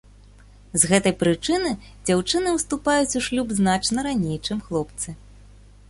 [0.83, 1.71] З гэтай прычыны
[2.07, 5.09] дзяўчыны ўступаюць у шлюб значна раней, чым хлопцы.